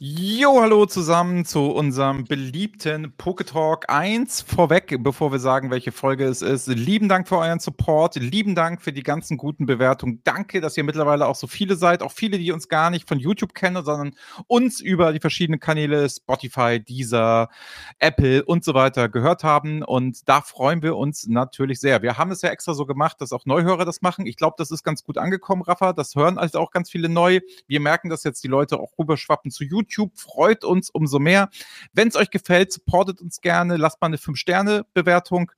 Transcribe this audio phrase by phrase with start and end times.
[0.00, 4.42] Jo, hallo zusammen zu unserem beliebten Poketalk 1.
[4.42, 8.80] Vorweg, bevor wir sagen, welche Folge es ist, lieben Dank für euren Support, lieben Dank
[8.80, 10.20] für die ganzen guten Bewertungen.
[10.22, 13.18] Danke, dass ihr mittlerweile auch so viele seid, auch viele, die uns gar nicht von
[13.18, 14.14] YouTube kennen, sondern
[14.46, 17.48] uns über die verschiedenen Kanäle Spotify, Deezer,
[17.98, 19.82] Apple und so weiter gehört haben.
[19.82, 22.02] Und da freuen wir uns natürlich sehr.
[22.02, 24.28] Wir haben es ja extra so gemacht, dass auch Neuhörer das machen.
[24.28, 25.92] Ich glaube, das ist ganz gut angekommen, Rafa.
[25.92, 27.40] Das hören also auch ganz viele neu.
[27.66, 29.87] Wir merken, dass jetzt die Leute auch rüberschwappen zu YouTube.
[29.88, 30.18] YouTube.
[30.18, 31.48] Freut uns umso mehr.
[31.92, 33.76] Wenn es euch gefällt, supportet uns gerne.
[33.76, 35.52] Lasst mal eine 5-Sterne-Bewertung.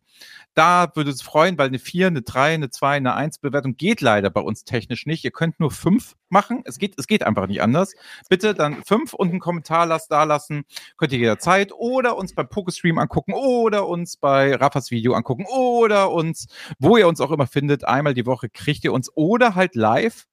[0.54, 4.00] Da würde es freuen, weil eine 4, eine 3, eine 2, eine 1 Bewertung geht
[4.00, 5.24] leider bei uns technisch nicht.
[5.24, 6.62] Ihr könnt nur 5 machen.
[6.64, 7.94] Es geht, es geht einfach nicht anders.
[8.28, 10.64] Bitte dann 5 und einen Kommentar lasst, da lassen.
[10.96, 16.10] Könnt ihr jederzeit oder uns beim Pokestream angucken oder uns bei Raffas Video angucken oder
[16.10, 19.76] uns, wo ihr uns auch immer findet, einmal die Woche kriegt ihr uns oder halt
[19.76, 20.26] live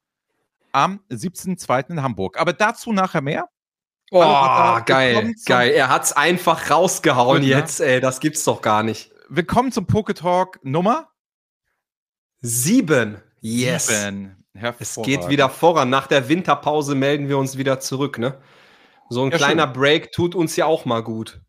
[0.72, 1.92] am 17.02.
[1.92, 2.40] in Hamburg.
[2.40, 3.50] Aber dazu nachher mehr.
[4.10, 5.72] Oh, Hallo, geil, geil.
[5.72, 8.00] Er hat's einfach rausgehauen Gut, jetzt, ey.
[8.00, 9.12] Das gibt's doch gar nicht.
[9.28, 11.10] Willkommen zum Poketalk Nummer
[12.40, 13.22] sieben.
[13.42, 13.88] Yes.
[13.88, 14.46] Sieben.
[14.80, 15.90] Es geht wieder voran.
[15.90, 18.40] Nach der Winterpause melden wir uns wieder zurück, ne?
[19.10, 19.74] So ein ja, kleiner schön.
[19.74, 21.42] Break tut uns ja auch mal gut.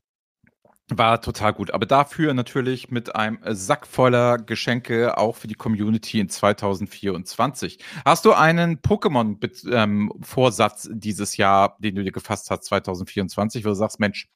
[0.90, 1.70] War total gut.
[1.72, 7.78] Aber dafür natürlich mit einem Sack voller Geschenke auch für die Community in 2024.
[8.06, 13.74] Hast du einen Pokémon-Vorsatz ähm, dieses Jahr, den du dir gefasst hast, 2024, wo du
[13.74, 14.30] sagst, Mensch,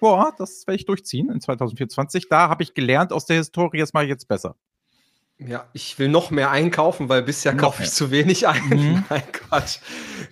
[0.00, 2.30] boah, das werde ich durchziehen in 2024.
[2.30, 4.56] Da habe ich gelernt aus der Historie, das mache ich jetzt besser.
[5.46, 8.68] Ja, ich will noch mehr einkaufen, weil bisher kaufe ich zu wenig ein.
[8.68, 9.04] Mhm.
[9.10, 9.78] Nein, Quatsch.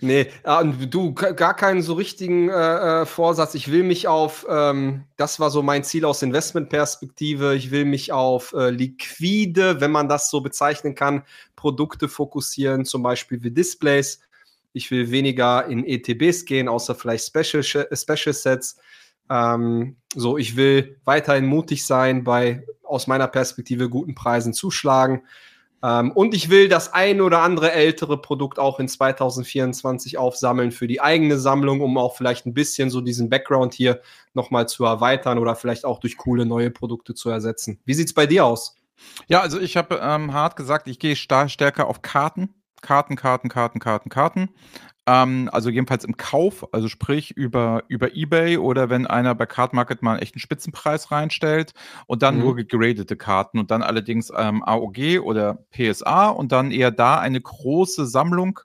[0.01, 3.55] Nee, äh, du, gar keinen so richtigen äh, äh, Vorsatz.
[3.55, 8.11] Ich will mich auf, ähm, das war so mein Ziel aus Investmentperspektive, ich will mich
[8.11, 11.23] auf äh, liquide, wenn man das so bezeichnen kann,
[11.55, 14.19] Produkte fokussieren, zum Beispiel wie Displays.
[14.73, 18.77] Ich will weniger in ETBs gehen, außer vielleicht Special, Special Sets.
[19.27, 25.23] Ähm, so, ich will weiterhin mutig sein, bei aus meiner Perspektive guten Preisen zuschlagen.
[25.81, 30.87] Ähm, und ich will das ein oder andere ältere Produkt auch in 2024 aufsammeln für
[30.87, 34.01] die eigene Sammlung, um auch vielleicht ein bisschen so diesen Background hier
[34.33, 37.79] nochmal zu erweitern oder vielleicht auch durch coole neue Produkte zu ersetzen.
[37.85, 38.75] Wie sieht es bei dir aus?
[39.27, 42.53] Ja, also ich habe ähm, hart gesagt, ich gehe stärker auf Karten.
[42.81, 44.49] Karten, Karten, Karten, Karten, Karten.
[45.09, 49.73] Ähm, also jedenfalls im Kauf, also sprich über, über Ebay oder wenn einer bei Card
[49.73, 51.73] Market mal einen echten Spitzenpreis reinstellt
[52.05, 52.41] und dann mhm.
[52.41, 57.41] nur gegradete Karten und dann allerdings ähm, AOG oder PSA und dann eher da eine
[57.41, 58.59] große Sammlung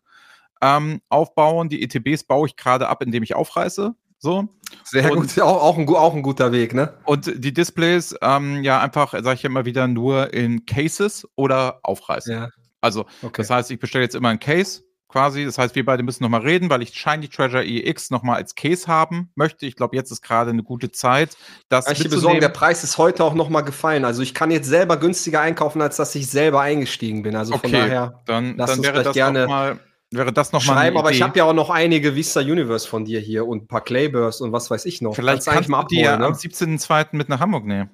[0.61, 1.71] ähm, aufbauen.
[1.71, 3.95] Die ETBs baue ich gerade ab, indem ich aufreiße.
[4.19, 4.47] So.
[4.85, 6.93] Sehr und, gut, auch, auch, ein, auch ein guter Weg, ne?
[7.05, 12.35] Und die Displays, ähm, ja, einfach, sage ich immer wieder, nur in Cases oder aufreißen.
[12.35, 12.49] Ja.
[12.83, 13.33] Also, okay.
[13.39, 15.45] das heißt, ich bestelle jetzt immer ein Case, quasi.
[15.45, 18.87] Das heißt, wir beide müssen nochmal reden, weil ich Shiny Treasure EX nochmal als Case
[18.87, 19.67] haben möchte.
[19.67, 21.37] Ich glaube, jetzt ist gerade eine gute Zeit.
[21.69, 24.05] Das ich besorgen, der Preis ist heute auch nochmal gefallen.
[24.05, 27.37] Also ich kann jetzt selber günstiger einkaufen, als dass ich selber eingestiegen bin.
[27.37, 29.81] Also okay, von daher, dann, dann wäre das gerne mal
[30.17, 33.21] wäre das nochmal schreiben, aber ich habe ja auch noch einige Vista Universe von dir
[33.21, 35.15] hier und ein paar Claybursts und was weiß ich noch.
[35.15, 36.27] Vielleicht kannst, kannst mal abholen, die ja ne?
[36.27, 37.09] am 17.02.
[37.13, 37.91] mit nach Hamburg nehmen.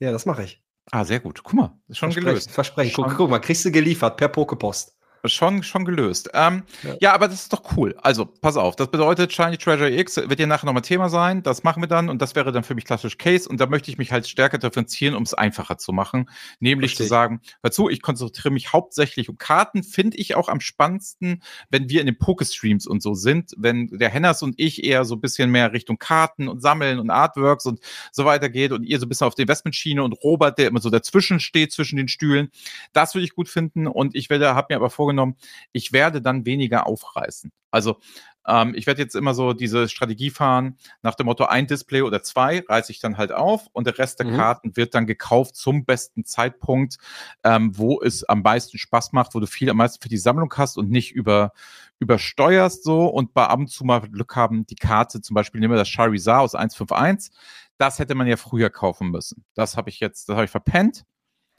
[0.00, 0.62] Ja, das mache ich.
[0.90, 1.42] Ah, sehr gut.
[1.42, 2.50] Guck mal, ist schon Versprechen, gelöst.
[2.50, 2.94] Versprechen.
[2.94, 4.96] Guck, guck, mal, kriegst du geliefert per Pokepost.
[5.24, 6.30] Schon, schon gelöst.
[6.34, 6.96] Ähm, ja.
[7.00, 7.14] ja.
[7.14, 7.94] aber das ist doch cool.
[8.02, 8.74] Also, pass auf.
[8.74, 11.42] Das bedeutet, Shiny Treasure X wird ja nachher nochmal Thema sein.
[11.44, 13.48] Das machen wir dann und das wäre dann für mich klassisch Case.
[13.48, 16.28] Und da möchte ich mich halt stärker differenzieren, um es einfacher zu machen.
[16.58, 17.06] Nämlich Richtig.
[17.06, 19.84] zu sagen, hör zu, ich konzentriere mich hauptsächlich um Karten.
[19.84, 23.52] Finde ich auch am spannendsten, wenn wir in den Pokestreams und so sind.
[23.56, 27.10] Wenn der Henners und ich eher so ein bisschen mehr Richtung Karten und Sammeln und
[27.10, 27.78] Artworks und
[28.10, 30.80] so weiter geht und ihr so ein bisschen auf die Investmentschiene und Robert, der immer
[30.80, 32.50] so dazwischen steht, zwischen den Stühlen.
[32.92, 33.86] Das würde ich gut finden.
[33.86, 35.36] Und ich werde, habe mir aber vorgenommen, vorgenommen,
[35.72, 37.52] ich werde dann weniger aufreißen.
[37.70, 37.98] Also
[38.46, 42.22] ähm, ich werde jetzt immer so diese Strategie fahren, nach dem Motto ein Display oder
[42.22, 44.36] zwei reiße ich dann halt auf und der Rest der mhm.
[44.36, 46.96] Karten wird dann gekauft zum besten Zeitpunkt,
[47.44, 50.52] ähm, wo es am meisten Spaß macht, wo du viel am meisten für die Sammlung
[50.56, 51.52] hast und nicht über,
[52.00, 55.74] übersteuerst so und bei ab und zu mal Glück haben, die Karte, zum Beispiel nehmen
[55.74, 57.32] wir das Charizard aus 151,
[57.78, 59.44] das hätte man ja früher kaufen müssen.
[59.54, 61.04] Das habe ich jetzt, das habe ich verpennt.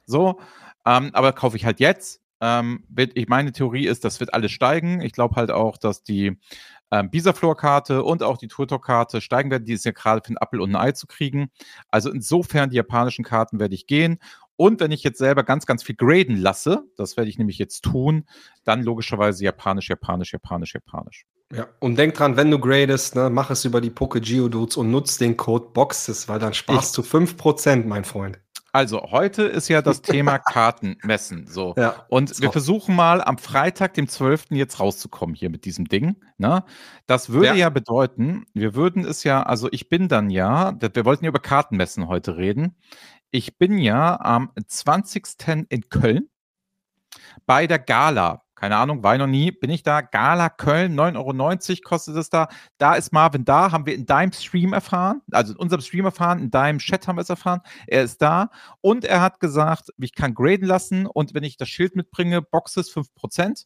[0.05, 0.41] So,
[0.85, 4.51] ähm, aber kaufe ich halt jetzt ähm, wird, ich meine Theorie ist, das wird alles
[4.51, 4.99] steigen.
[4.99, 6.37] Ich glaube halt auch, dass die
[6.91, 9.63] ähm, Bisaflor-Karte und auch die Turtok-Karte steigen werden.
[9.63, 11.51] Die ist ja gerade für ein Apfel und ein Ei zu kriegen.
[11.89, 14.19] Also insofern die japanischen Karten werde ich gehen.
[14.57, 17.81] Und wenn ich jetzt selber ganz, ganz viel graden lasse, das werde ich nämlich jetzt
[17.81, 18.25] tun,
[18.65, 21.25] dann logischerweise japanisch, japanisch, japanisch, japanisch.
[21.55, 24.91] Ja, und denk dran, wenn du gradest, ne, mach es über die Poke Geodudes und
[24.91, 28.42] nutz den Code BOXES, weil dann sparst ich, du 5%, mein Freund.
[28.75, 31.45] Also, heute ist ja das Thema Kartenmessen.
[31.45, 31.75] So.
[31.77, 34.45] Ja, und wir versuchen mal am Freitag, dem 12.
[34.49, 36.15] jetzt rauszukommen hier mit diesem Ding.
[36.39, 36.63] Ne?
[37.05, 37.53] Das würde ja.
[37.53, 41.39] ja bedeuten, wir würden es ja, also ich bin dann ja, wir wollten ja über
[41.39, 42.75] Kartenmessen heute reden.
[43.29, 45.67] Ich bin ja am 20.
[45.69, 46.29] in Köln
[47.45, 49.99] bei der Gala keine Ahnung, war ich noch nie, bin ich da.
[49.99, 52.47] Gala Köln, 9,90 Euro kostet es da.
[52.77, 56.39] Da ist Marvin da, haben wir in deinem Stream erfahren, also in unserem Stream erfahren,
[56.39, 57.59] in deinem Chat haben wir es erfahren.
[57.87, 61.67] Er ist da und er hat gesagt, ich kann graden lassen und wenn ich das
[61.67, 63.65] Schild mitbringe, Boxes 5%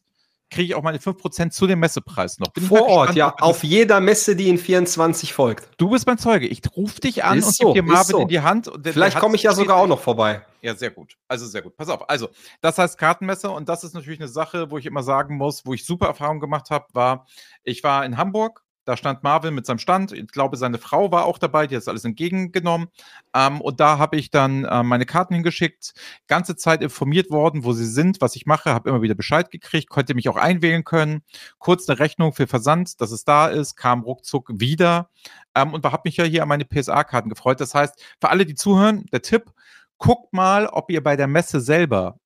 [0.50, 2.48] kriege ich auch meine 5% zu dem Messepreis noch.
[2.48, 3.34] Bin Vor Ort, ja.
[3.38, 5.68] Auf jeder Messe, die in 24 folgt.
[5.76, 6.46] Du bist mein Zeuge.
[6.46, 8.20] Ich rufe dich an ist und so, gebe dir Marvin so.
[8.20, 8.70] in die Hand.
[8.82, 10.42] Vielleicht komme ich ja sogar auch noch vorbei.
[10.62, 11.16] Ja, sehr gut.
[11.28, 11.76] Also sehr gut.
[11.76, 12.08] Pass auf.
[12.08, 12.30] Also,
[12.60, 15.74] das heißt Kartenmesse und das ist natürlich eine Sache, wo ich immer sagen muss, wo
[15.74, 17.26] ich super Erfahrungen gemacht habe, war,
[17.62, 20.12] ich war in Hamburg da stand Marvin mit seinem Stand.
[20.12, 22.88] Ich glaube, seine Frau war auch dabei, die hat alles entgegengenommen.
[23.34, 25.92] Ähm, und da habe ich dann äh, meine Karten hingeschickt,
[26.26, 29.90] ganze Zeit informiert worden, wo sie sind, was ich mache, habe immer wieder Bescheid gekriegt,
[29.90, 31.22] konnte mich auch einwählen können.
[31.58, 35.10] Kurz eine Rechnung für Versand, dass es da ist, kam ruckzuck wieder.
[35.54, 37.60] Ähm, und habe mich ja hier an meine PSA-Karten gefreut.
[37.60, 39.52] Das heißt, für alle, die zuhören, der Tipp,
[39.98, 42.18] guckt mal, ob ihr bei der Messe selber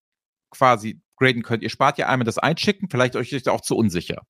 [0.51, 1.63] quasi graden könnt.
[1.63, 4.23] Ihr spart ja einmal das Einschicken, vielleicht euch ist auch zu unsicher.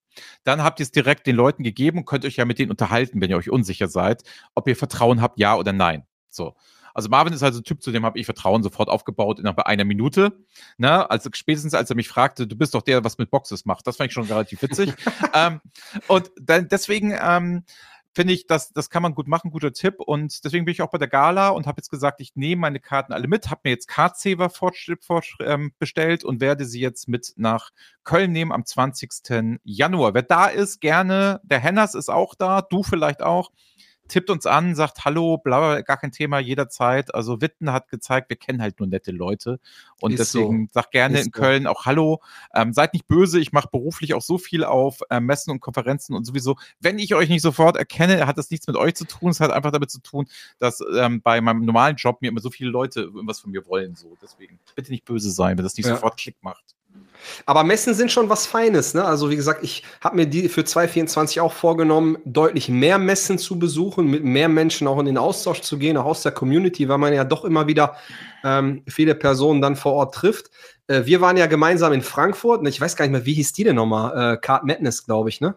[0.44, 3.20] Dann habt ihr es direkt den Leuten gegeben und könnt euch ja mit denen unterhalten,
[3.20, 4.22] wenn ihr euch unsicher seid,
[4.54, 6.04] ob ihr Vertrauen habt, ja oder nein.
[6.28, 6.54] So.
[6.94, 9.84] Also Marvin ist also ein Typ, zu dem habe ich Vertrauen sofort aufgebaut innerhalb einer
[9.84, 10.44] Minute.
[10.76, 11.10] Ne?
[11.10, 13.86] Also spätestens als er mich fragte, du bist doch der, was mit Boxes macht.
[13.86, 14.92] Das fand ich schon relativ witzig.
[15.34, 15.60] ähm,
[16.08, 17.64] und dann, deswegen ähm,
[18.14, 20.00] finde ich, das, das kann man gut machen, guter Tipp.
[20.00, 22.80] Und deswegen bin ich auch bei der Gala und habe jetzt gesagt, ich nehme meine
[22.80, 24.50] Karten alle mit, habe mir jetzt Cardsaver
[25.40, 27.70] ähm, bestellt und werde sie jetzt mit nach
[28.04, 29.60] Köln nehmen am 20.
[29.64, 30.14] Januar.
[30.14, 31.40] Wer da ist, gerne.
[31.44, 33.50] Der Henners ist auch da, du vielleicht auch
[34.12, 37.14] tippt uns an, sagt Hallo, bla, gar kein Thema, jederzeit.
[37.14, 39.58] Also Witten hat gezeigt, wir kennen halt nur nette Leute.
[40.00, 40.72] Und ist deswegen so.
[40.72, 41.70] sagt gerne ist in Köln so.
[41.70, 42.20] auch Hallo.
[42.54, 46.14] Ähm, seid nicht böse, ich mache beruflich auch so viel auf äh, Messen und Konferenzen
[46.14, 46.56] und sowieso.
[46.78, 49.30] Wenn ich euch nicht sofort erkenne, hat das nichts mit euch zu tun.
[49.30, 50.26] Es hat einfach damit zu tun,
[50.58, 53.94] dass ähm, bei meinem normalen Job mir immer so viele Leute irgendwas von mir wollen.
[53.94, 54.16] So.
[54.20, 55.94] Deswegen bitte nicht böse sein, wenn das nicht ja.
[55.94, 56.76] sofort Klick macht.
[57.46, 59.04] Aber Messen sind schon was Feines, ne?
[59.04, 63.58] Also wie gesagt, ich habe mir die für 2024 auch vorgenommen, deutlich mehr Messen zu
[63.58, 66.98] besuchen, mit mehr Menschen auch in den Austausch zu gehen, auch aus der Community, weil
[66.98, 67.96] man ja doch immer wieder
[68.44, 70.50] ähm, viele Personen dann vor Ort trifft.
[70.86, 73.52] Äh, wir waren ja gemeinsam in Frankfurt, und ich weiß gar nicht mehr, wie hieß
[73.52, 74.34] die denn nochmal?
[74.34, 75.56] Äh, Card Madness, glaube ich, ne?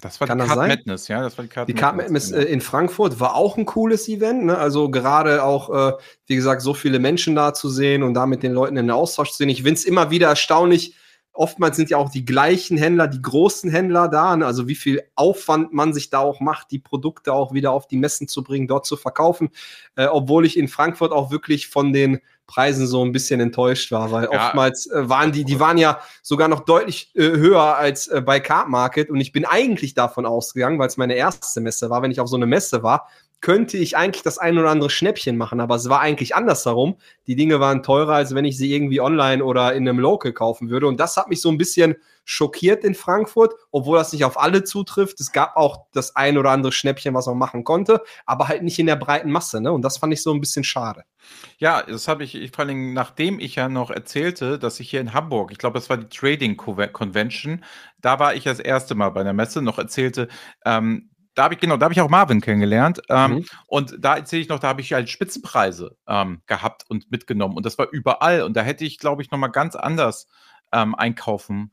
[0.00, 1.22] Das war Kann die Card Madness, ja.
[1.22, 2.52] Das war die Card die Card Madness, Madness genau.
[2.52, 4.44] in Frankfurt war auch ein cooles Event.
[4.44, 4.58] Ne?
[4.58, 5.92] Also gerade auch, äh,
[6.26, 8.90] wie gesagt, so viele Menschen da zu sehen und da mit den Leuten in den
[8.90, 9.48] Austausch zu sehen.
[9.48, 10.94] Ich finde es immer wieder erstaunlich,
[11.32, 14.36] oftmals sind ja auch die gleichen Händler, die großen Händler da.
[14.36, 14.46] Ne?
[14.46, 17.96] Also wie viel Aufwand man sich da auch macht, die Produkte auch wieder auf die
[17.96, 19.50] Messen zu bringen, dort zu verkaufen.
[19.96, 24.10] Äh, obwohl ich in Frankfurt auch wirklich von den Preisen so ein bisschen enttäuscht war,
[24.10, 24.46] weil ja.
[24.46, 28.40] oftmals äh, waren die, die waren ja sogar noch deutlich äh, höher als äh, bei
[28.40, 29.10] Card Market.
[29.10, 32.28] Und ich bin eigentlich davon ausgegangen, weil es meine erste Messe war, wenn ich auf
[32.28, 33.08] so eine Messe war,
[33.42, 36.96] könnte ich eigentlich das ein oder andere Schnäppchen machen, aber es war eigentlich andersherum.
[37.26, 40.70] Die Dinge waren teurer, als wenn ich sie irgendwie online oder in einem Local kaufen
[40.70, 40.86] würde.
[40.86, 44.62] Und das hat mich so ein bisschen schockiert in Frankfurt, obwohl das nicht auf alle
[44.62, 45.20] zutrifft.
[45.20, 48.78] Es gab auch das ein oder andere Schnäppchen, was man machen konnte, aber halt nicht
[48.78, 49.60] in der breiten Masse.
[49.60, 49.72] Ne?
[49.72, 51.02] Und das fand ich so ein bisschen schade.
[51.58, 55.00] Ja, das habe ich, ich vor allem, nachdem ich ja noch erzählte, dass ich hier
[55.00, 57.64] in Hamburg, ich glaube, das war die Trading Convention,
[58.00, 60.28] da war ich das erste Mal bei der Messe, noch erzählte,
[60.64, 63.00] ähm, da habe ich, genau, da habe ich auch Marvin kennengelernt.
[63.08, 63.46] Ähm, mhm.
[63.66, 67.56] Und da erzähle ich noch, da habe ich halt Spitzenpreise ähm, gehabt und mitgenommen.
[67.56, 68.42] Und das war überall.
[68.42, 70.26] Und da hätte ich, glaube ich, nochmal ganz anders
[70.72, 71.70] ähm, einkaufen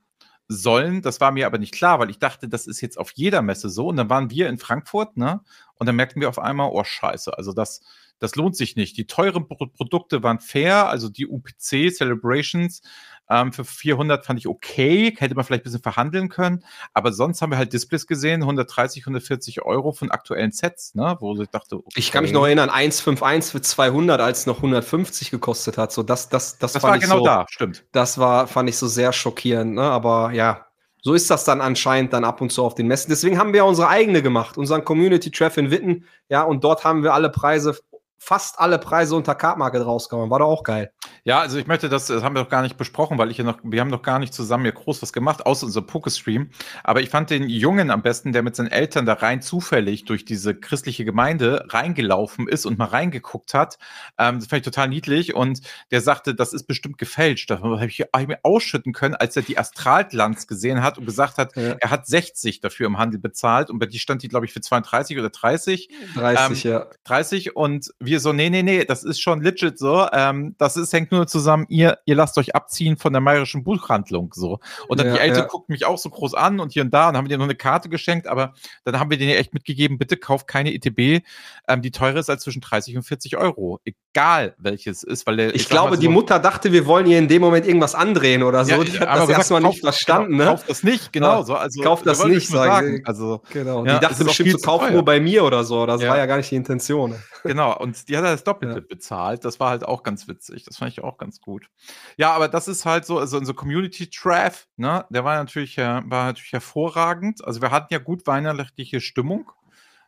[0.47, 1.01] sollen.
[1.01, 3.69] Das war mir aber nicht klar, weil ich dachte, das ist jetzt auf jeder Messe
[3.69, 3.87] so.
[3.87, 5.41] Und dann waren wir in Frankfurt, ne?
[5.75, 7.81] Und dann merkten wir auf einmal, oh Scheiße, also das,
[8.19, 8.97] das lohnt sich nicht.
[8.97, 12.81] Die teuren Pro Produkte waren fair, also die UPC Celebrations
[13.29, 17.41] ähm, für 400 fand ich okay, hätte man vielleicht ein bisschen verhandeln können, aber sonst
[17.41, 21.77] haben wir halt Displays gesehen, 130, 140 Euro von aktuellen Sets, ne, wo ich dachte,
[21.77, 21.87] okay.
[21.95, 26.03] Ich kann mich noch erinnern, 151 für 200, als es noch 150 gekostet hat, so
[26.03, 27.85] das, das, das, das war genau so, da, stimmt.
[27.91, 30.65] Das war, fand ich so sehr schockierend, ne, aber ja,
[31.01, 33.09] so ist das dann anscheinend dann ab und zu auf den Messen.
[33.09, 36.05] Deswegen haben wir unsere eigene gemacht, unseren Community Treff in Witten.
[36.27, 37.77] Ja, und dort haben wir alle Preise
[38.19, 40.29] fast alle Preise unter Card Market rausgehauen.
[40.29, 40.91] War doch auch geil.
[41.23, 43.43] Ja, also ich möchte das, das haben wir doch gar nicht besprochen, weil ich ja
[43.43, 46.49] noch, wir haben noch gar nicht zusammen hier groß was gemacht, außer unserem Pokestream.
[46.83, 50.25] Aber ich fand den Jungen am besten, der mit seinen Eltern da rein zufällig durch
[50.25, 53.77] diese christliche Gemeinde reingelaufen ist und mal reingeguckt hat.
[54.17, 55.61] Ähm, das fand ich total niedlich und
[55.91, 57.49] der sagte, das ist bestimmt gefälscht.
[57.49, 61.05] Da habe ich, hab ich mir ausschütten können, als er die Astralglanz gesehen hat und
[61.05, 61.75] gesagt hat, ja.
[61.79, 64.61] er hat 60 dafür im Handel bezahlt und bei die stand die, glaube ich, für
[64.61, 65.89] 32 oder 30.
[66.15, 66.87] 30, ähm, ja.
[67.03, 70.07] 30 und wir so, nee, nee, nee, das ist schon legit so.
[70.11, 74.33] Ähm, das ist, hängt nur zusammen, ihr, ihr lasst euch abziehen von der Mayerischen Buchhandlung.
[74.33, 74.59] So.
[74.87, 75.47] Und dann ja, die Eltern ja.
[75.47, 77.55] guckten mich auch so groß an und hier und da und haben dir noch eine
[77.55, 81.23] Karte geschenkt, aber dann haben wir denen echt mitgegeben, bitte kauft keine ETB,
[81.67, 83.79] ähm, die teurer ist als zwischen 30 und 40 Euro.
[83.85, 87.19] Egal welches ist, weil der, Ich, ich glaube, so, die Mutter dachte, wir wollen ihr
[87.19, 88.71] in dem Moment irgendwas andrehen oder so.
[88.71, 90.33] Ja, die hat das erstmal nicht verstanden.
[90.33, 90.49] Genau, ne?
[90.51, 91.43] Kauft das nicht, genau.
[91.43, 93.01] So, also, kauft das nicht, sagen.
[93.05, 93.83] Also, genau.
[93.83, 95.85] die dachte bestimmt, zu kaufen nur bei mir oder so.
[95.85, 97.15] Das war ja gar nicht die Intention.
[97.43, 99.45] Genau, und die hat das Doppelte bezahlt.
[99.45, 100.63] Das war halt auch ganz witzig.
[100.65, 101.69] Das fand ich auch ganz gut.
[102.17, 106.01] Ja, aber das ist halt so, also unser Community Traff, ne, der war natürlich, äh,
[106.05, 107.43] war natürlich hervorragend.
[107.45, 109.51] Also wir hatten ja gut weihnachtliche Stimmung.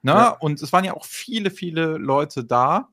[0.01, 0.11] Ne?
[0.13, 0.29] Ja.
[0.29, 2.89] Und es waren ja auch viele, viele Leute da.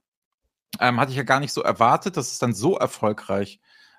[0.81, 3.59] Ähm, hatte ich ja gar nicht so erwartet, dass es dann so erfolgreich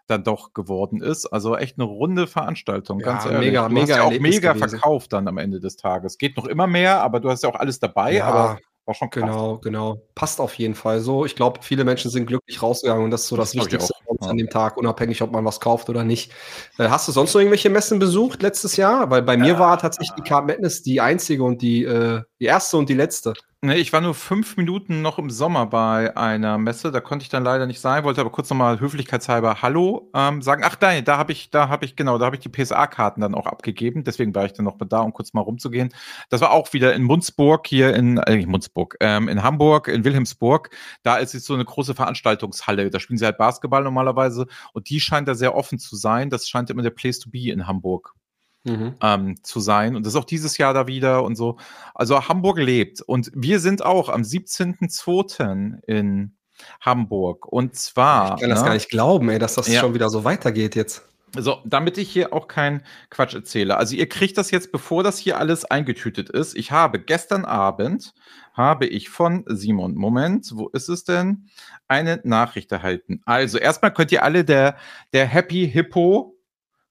[0.09, 1.25] dann doch geworden ist.
[1.27, 3.49] Also echt eine runde Veranstaltung, ja, ganz ehrlich.
[3.49, 4.69] Mega, du mega, hast ja auch mega gewesen.
[4.69, 6.17] verkauft dann am Ende des Tages.
[6.17, 8.13] Geht noch immer mehr, aber du hast ja auch alles dabei.
[8.13, 8.25] Ja.
[8.25, 9.23] Aber war schon krass.
[9.23, 10.01] Genau, genau.
[10.15, 11.25] Passt auf jeden Fall so.
[11.25, 14.35] Ich glaube, viele Menschen sind glücklich rausgegangen und das ist so das, das Wichtigste an
[14.35, 16.31] dem Tag, unabhängig, ob man was kauft oder nicht.
[16.77, 19.09] Äh, hast du sonst noch irgendwelche Messen besucht letztes Jahr?
[19.09, 19.39] Weil bei ja.
[19.39, 22.95] mir war tatsächlich die Card Madness die einzige und die, äh, die erste und die
[22.95, 23.33] letzte.
[23.61, 27.29] Nee, ich war nur fünf Minuten noch im Sommer bei einer Messe, da konnte ich
[27.29, 30.63] dann leider nicht sein, wollte aber kurz nochmal höflichkeitshalber Hallo ähm, sagen.
[30.65, 33.35] Ach nein, da habe ich, da habe ich, genau, da habe ich die PSA-Karten dann
[33.35, 35.89] auch abgegeben, deswegen war ich dann noch da, um kurz mal rumzugehen.
[36.29, 40.69] Das war auch wieder in Munzburg, hier in, äh, Munzburg, ähm, in Hamburg, in Wilhelmsburg.
[41.03, 45.01] Da ist jetzt so eine große Veranstaltungshalle, da spielen sie halt Basketball normalerweise und die
[45.01, 46.29] scheint da sehr offen zu sein.
[46.29, 48.15] Das scheint immer der Place to be in Hamburg
[48.63, 48.95] mhm.
[49.01, 49.95] ähm, zu sein.
[49.95, 51.57] Und das ist auch dieses Jahr da wieder und so.
[51.93, 53.01] Also Hamburg lebt.
[53.01, 55.83] Und wir sind auch am 17.02.
[55.85, 56.35] in
[56.81, 57.45] Hamburg.
[57.45, 58.35] Und zwar.
[58.35, 59.79] Ich kann das ne, gar nicht glauben, ey, dass das ja.
[59.79, 61.05] schon wieder so weitergeht jetzt.
[61.37, 63.77] So, damit ich hier auch keinen Quatsch erzähle.
[63.77, 66.55] Also ihr kriegt das jetzt, bevor das hier alles eingetütet ist.
[66.55, 68.15] Ich habe gestern Abend,
[68.53, 71.47] habe ich von Simon, Moment, wo ist es denn?
[71.87, 73.21] Eine Nachricht erhalten.
[73.25, 74.75] Also erstmal könnt ihr alle der,
[75.13, 76.35] der Happy Hippo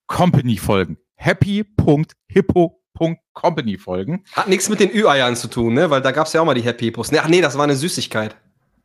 [0.06, 4.24] Company folgen happy.hippo.company folgen.
[4.32, 5.90] Hat nichts mit den Ü-Eiern zu tun, ne?
[5.90, 7.12] Weil da gab es ja auch mal die Happy Hippos.
[7.12, 8.36] Ach nee, das war eine Süßigkeit.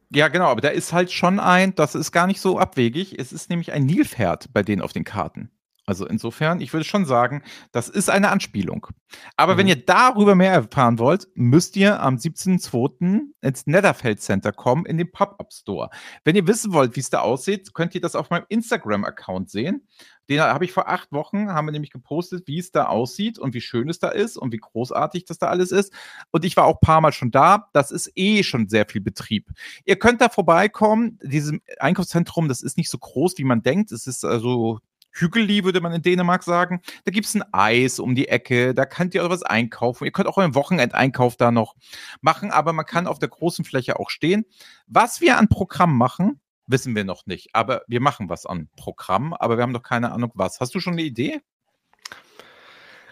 [0.09, 3.17] Ja, genau, aber da ist halt schon ein, das ist gar nicht so abwegig.
[3.17, 5.49] Es ist nämlich ein Nilpferd bei denen auf den Karten.
[5.85, 8.87] Also insofern, ich würde schon sagen, das ist eine Anspielung.
[9.35, 9.57] Aber mhm.
[9.57, 13.19] wenn ihr darüber mehr erfahren wollt, müsst ihr am 17.02.
[13.41, 15.89] ins Netherfeld Center kommen, in den Pop-Up Store.
[16.23, 19.87] Wenn ihr wissen wollt, wie es da aussieht, könnt ihr das auf meinem Instagram-Account sehen.
[20.29, 23.53] Den habe ich vor acht Wochen, haben wir nämlich gepostet, wie es da aussieht und
[23.53, 25.91] wie schön es da ist und wie großartig das da alles ist.
[26.31, 27.67] Und ich war auch ein paar Mal schon da.
[27.73, 29.49] Das ist eh schon sehr viel Betrieb.
[29.83, 31.19] Ihr könnt da vorbeikommen.
[31.21, 33.91] Dieses Einkaufszentrum, das ist nicht so groß, wie man denkt.
[33.91, 34.79] Es ist also
[35.13, 36.81] Hügeli, würde man in Dänemark sagen.
[37.05, 40.05] Da gibt es ein Eis um die Ecke, da könnt ihr was einkaufen.
[40.05, 41.75] Ihr könnt auch einen Wochenendeinkauf da noch
[42.21, 44.45] machen, aber man kann auf der großen Fläche auch stehen.
[44.87, 47.49] Was wir an Programm machen, wissen wir noch nicht.
[47.53, 50.59] Aber wir machen was an Programm, aber wir haben noch keine Ahnung was.
[50.59, 51.41] Hast du schon eine Idee?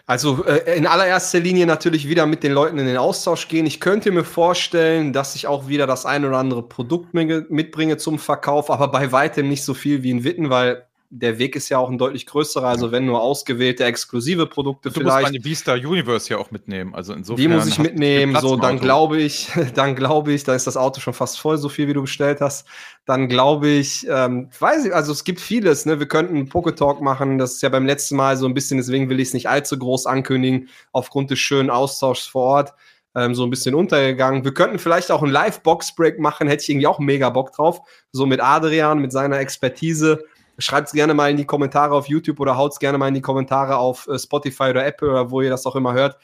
[0.06, 3.66] Also äh, in allererster Linie natürlich wieder mit den Leuten in den Austausch gehen.
[3.66, 8.18] Ich könnte mir vorstellen, dass ich auch wieder das ein oder andere Produkt mitbringe zum
[8.18, 11.76] Verkauf, aber bei weitem nicht so viel wie in Witten, weil der Weg ist ja
[11.76, 15.10] auch ein deutlich größerer, also wenn nur ausgewählte exklusive Produkte du vielleicht.
[15.10, 17.36] Du musst meine Beastar Universe ja auch mitnehmen, also insofern.
[17.36, 21.00] Die muss ich mitnehmen, so dann glaube ich, dann glaube ich, da ist das Auto
[21.00, 22.66] schon fast voll, so viel wie du bestellt hast.
[23.04, 25.98] Dann glaube ich, ähm, weiß ich, also es gibt vieles, ne?
[25.98, 29.10] Wir könnten einen Poketalk machen, das ist ja beim letzten Mal so ein bisschen, deswegen
[29.10, 32.72] will ich es nicht allzu groß ankündigen, aufgrund des schönen Austauschs vor Ort.
[33.14, 34.42] Ähm, so ein bisschen untergegangen.
[34.42, 37.82] Wir könnten vielleicht auch einen Live-Box-Break machen, hätte ich irgendwie auch mega Bock drauf.
[38.10, 40.24] So mit Adrian, mit seiner Expertise
[40.58, 43.14] Schreibt es gerne mal in die Kommentare auf YouTube oder haut es gerne mal in
[43.14, 46.18] die Kommentare auf äh, Spotify oder Apple oder wo ihr das auch immer hört,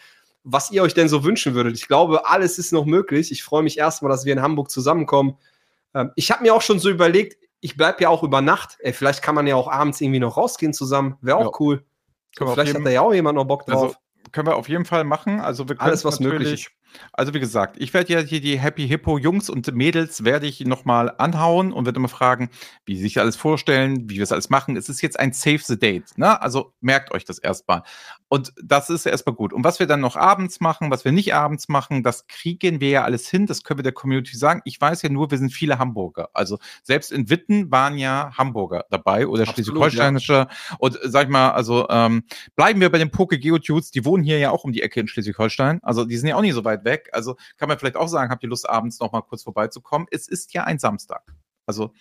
[0.45, 1.77] was ihr euch denn so wünschen würdet.
[1.77, 3.33] Ich glaube, alles ist noch möglich.
[3.33, 5.37] Ich freue mich erstmal, dass wir in Hamburg zusammenkommen.
[5.95, 8.77] Ähm, ich habe mir auch schon so überlegt, ich bleibe ja auch über Nacht.
[8.81, 11.17] Ey, vielleicht kann man ja auch abends irgendwie noch rausgehen zusammen.
[11.21, 11.61] Wäre auch ja.
[11.61, 11.85] cool.
[12.37, 13.83] Vielleicht hat da ja auch jemand noch Bock drauf.
[13.83, 13.97] Also,
[14.31, 15.41] können wir auf jeden Fall machen.
[15.41, 16.69] Also wir können alles was möglich
[17.13, 20.61] Also wie gesagt, ich werde ja hier die Happy Hippo Jungs und Mädels werde ich
[20.61, 22.51] nochmal anhauen und werde immer fragen,
[22.85, 24.77] wie sie sich alles vorstellen, wie wir es alles machen.
[24.77, 26.41] Es ist jetzt ein Save the Date, ne?
[26.41, 27.83] Also merkt euch das erstmal.
[28.29, 29.53] Und das ist erstmal gut.
[29.53, 32.91] Und was wir dann noch abends machen, was wir nicht abends machen, das kriegen wir
[32.91, 33.47] ja alles hin.
[33.47, 34.61] Das können wir der Community sagen.
[34.65, 36.29] Ich weiß ja nur, wir sind viele Hamburger.
[36.35, 40.33] Also selbst in Witten waren ja Hamburger dabei oder Schleswig-Holsteinische.
[40.33, 40.49] Ja.
[40.79, 43.91] Und sag ich mal, also ähm, bleiben wir bei den Poke Geodudes.
[43.91, 45.81] Die wohnen hier ja auch um die Ecke in Schleswig-Holstein.
[45.83, 47.09] Also die sind ja auch nicht so weit weg.
[47.13, 50.09] Also kann man vielleicht auch sagen, habt ihr Lust, abends noch mal kurz vorbeizukommen?
[50.11, 51.23] Es ist ja ein Samstag.
[51.67, 51.93] Also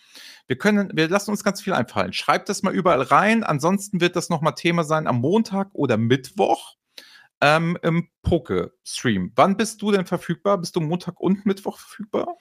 [0.48, 2.13] wir können, wir lassen uns ganz viel einfallen.
[2.13, 3.43] Schreibt das mal überall rein.
[3.43, 6.75] Ansonsten wird das nochmal Thema sein am Montag oder Mittwoch
[7.41, 9.34] ähm, im Poke-Stream.
[9.36, 10.57] Wann bist du denn verfügbar?
[10.57, 12.38] Bist du Montag und Mittwoch verfügbar?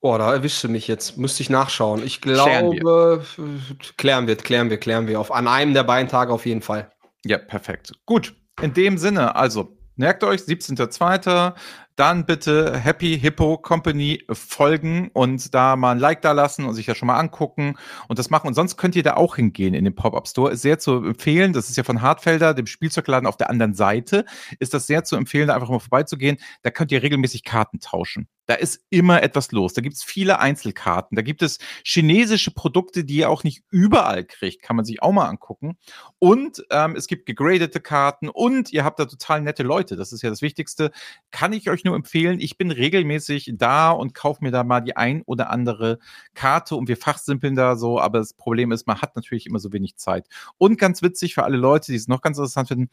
[0.00, 1.16] Oh, da erwischst du mich jetzt.
[1.16, 2.02] Müsste ich nachschauen.
[2.04, 3.24] Ich glaube,
[3.96, 4.36] klären wir.
[4.36, 5.18] klären wir, klären wir.
[5.18, 6.92] Auf, an einem der beiden Tage auf jeden Fall.
[7.24, 7.92] Ja, perfekt.
[8.06, 8.34] Gut.
[8.60, 11.54] In dem Sinne, also merkt euch, 17.02.
[11.98, 16.86] Dann bitte Happy Hippo Company folgen und da mal ein Like da lassen und sich
[16.86, 17.76] das schon mal angucken
[18.06, 18.46] und das machen.
[18.46, 20.52] Und sonst könnt ihr da auch hingehen in den Pop-Up Store.
[20.52, 21.52] Ist sehr zu empfehlen.
[21.52, 24.26] Das ist ja von Hartfelder, dem Spielzeugladen auf der anderen Seite.
[24.60, 26.36] Ist das sehr zu empfehlen, da einfach mal vorbeizugehen.
[26.62, 28.28] Da könnt ihr regelmäßig Karten tauschen.
[28.48, 29.74] Da ist immer etwas los.
[29.74, 31.16] Da gibt es viele Einzelkarten.
[31.16, 34.62] Da gibt es chinesische Produkte, die ihr auch nicht überall kriegt.
[34.62, 35.76] Kann man sich auch mal angucken.
[36.18, 39.96] Und ähm, es gibt gegradete Karten und ihr habt da total nette Leute.
[39.96, 40.92] Das ist ja das Wichtigste.
[41.30, 42.40] Kann ich euch nur empfehlen.
[42.40, 45.98] Ich bin regelmäßig da und kaufe mir da mal die ein oder andere
[46.34, 48.00] Karte und wir fachsimpeln da so.
[48.00, 50.28] Aber das Problem ist, man hat natürlich immer so wenig Zeit.
[50.58, 52.90] Und ganz witzig für alle Leute, die es noch ganz interessant finden,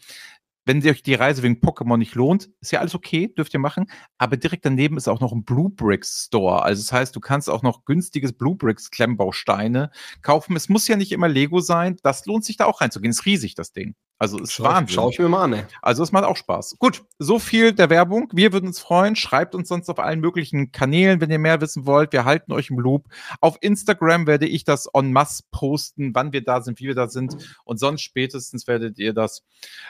[0.65, 3.85] wenn euch die Reise wegen Pokémon nicht lohnt, ist ja alles okay, dürft ihr machen.
[4.17, 6.63] Aber direkt daneben ist auch noch ein Blue Bricks Store.
[6.63, 9.91] Also das heißt, du kannst auch noch günstiges Blue Bricks Klemmbausteine
[10.23, 10.55] kaufen.
[10.55, 11.97] Es muss ja nicht immer Lego sein.
[12.01, 13.11] Das lohnt sich da auch reinzugehen.
[13.11, 13.95] Ist riesig, das Ding.
[14.17, 14.95] Also ist schau, Wahnsinn.
[14.95, 15.53] Schau ich mir mal an.
[15.53, 15.63] Ey.
[15.81, 16.77] Also es macht auch Spaß.
[16.79, 18.29] Gut, so viel der Werbung.
[18.33, 19.15] Wir würden uns freuen.
[19.17, 22.13] Schreibt uns sonst auf allen möglichen Kanälen, wenn ihr mehr wissen wollt.
[22.13, 23.07] Wir halten euch im Loop.
[23.41, 27.09] Auf Instagram werde ich das en masse posten, wann wir da sind, wie wir da
[27.09, 27.57] sind.
[27.65, 29.43] Und sonst spätestens werdet ihr das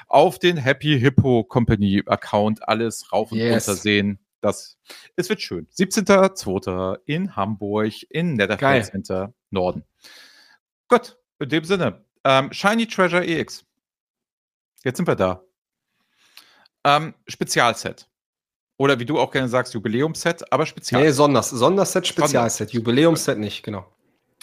[0.07, 3.67] auf den Happy Hippo Company Account alles rauf und yes.
[3.67, 4.19] runter sehen.
[4.41, 4.77] Das,
[5.15, 5.67] es wird schön.
[5.67, 6.99] 17.02.
[7.05, 9.83] in Hamburg, in Netherlands Center Norden.
[10.87, 12.05] Gut, in dem Sinne.
[12.23, 13.65] Ähm, Shiny Treasure EX.
[14.85, 15.43] Jetzt sind wir da.
[16.85, 18.07] Ähm, Spezialset.
[18.77, 21.07] Oder wie du auch gerne sagst, Jubiläumset, aber Spezialset.
[21.07, 22.71] Nee, Sonders, Sonderset, Spezialset.
[22.71, 23.91] Jubiläumset nicht, genau.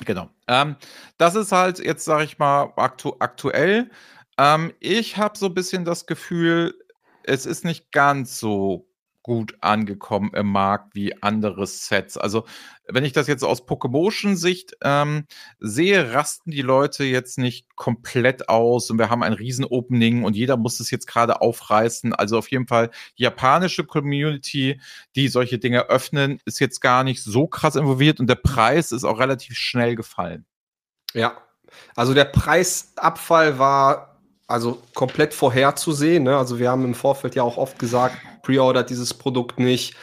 [0.04, 0.28] Genau.
[0.48, 0.76] Ähm,
[1.16, 3.90] das ist halt jetzt, sage ich mal, aktu aktuell.
[4.36, 6.74] Ähm, ich habe so ein bisschen das Gefühl,
[7.22, 8.88] es ist nicht ganz so
[9.22, 12.16] gut angekommen im Markt wie andere Sets.
[12.16, 12.44] Also,
[12.88, 15.26] wenn ich das jetzt aus Pokémotion-Sicht ähm,
[15.60, 20.56] sehe, rasten die Leute jetzt nicht komplett aus und wir haben ein Riesen-Opening und jeder
[20.56, 22.12] muss es jetzt gerade aufreißen.
[22.12, 24.80] Also auf jeden Fall die japanische Community,
[25.14, 29.04] die solche Dinge öffnen, ist jetzt gar nicht so krass involviert und der Preis ist
[29.04, 30.44] auch relativ schnell gefallen.
[31.14, 31.36] Ja,
[31.94, 34.11] also der Preisabfall war
[34.46, 36.24] also komplett vorherzusehen.
[36.24, 36.36] Ne?
[36.36, 39.94] Also wir haben im Vorfeld ja auch oft gesagt, preordert dieses Produkt nicht.